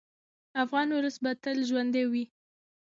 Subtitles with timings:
[0.63, 2.25] افغان ولس به تل ژوندی وي.